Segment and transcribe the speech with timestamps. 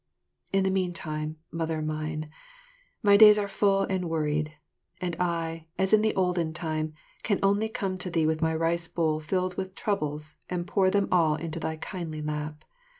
[0.51, 2.31] In the meantime, Mother mine,
[3.03, 4.51] my days are full and worried,
[4.99, 8.87] and I, as in the olden time, can only come to thee with my rice
[8.87, 12.65] bowl filled with troubles and pour them all into thy kindly lap.